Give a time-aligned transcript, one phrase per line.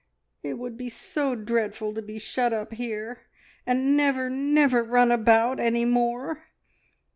[0.41, 3.19] It would be so dreadful to be shut up here
[3.67, 6.43] and never, never run about any more.